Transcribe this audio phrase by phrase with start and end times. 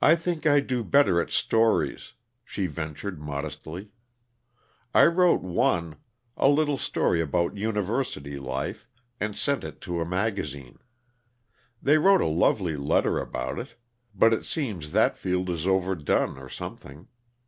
[0.00, 2.12] "I think I do better at stories,"
[2.44, 3.90] she ventured modestly.
[4.94, 5.96] "I wrote one
[6.36, 8.86] a little story about university life
[9.18, 10.78] and sent it to a magazine.
[11.82, 13.74] They wrote a lovely letter about it,
[14.14, 17.08] but it seems that field is overdone, or something.